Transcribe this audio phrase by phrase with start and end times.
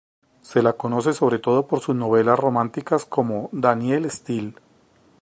[0.41, 4.55] Se la conoce sobre todo por sus novelas románticas como Danielle Steel.